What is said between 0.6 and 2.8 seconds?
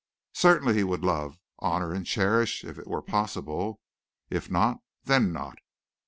he would love, honor and cherish if